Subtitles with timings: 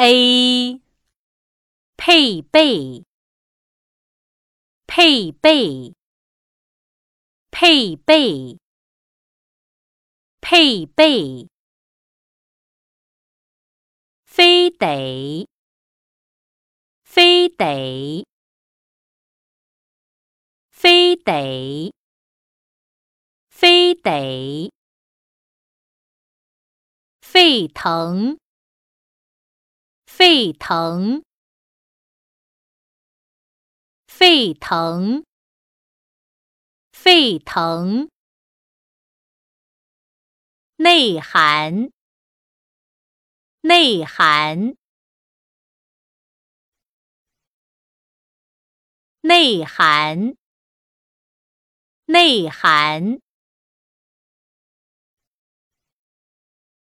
[0.00, 0.80] A
[1.96, 3.04] 配备
[4.86, 5.92] 配备
[7.50, 8.58] 配备
[10.40, 11.48] 配备。
[14.38, 15.48] 非得
[17.02, 18.24] 非得
[20.70, 21.92] 非得
[23.48, 24.70] 非得
[27.20, 28.38] 沸腾
[30.18, 31.22] 沸腾。
[34.08, 35.22] 沸腾。
[36.90, 38.10] 沸腾。
[40.74, 41.92] 内涵。
[43.60, 44.74] 内涵。
[49.20, 50.34] 内涵。
[52.06, 53.20] 内涵。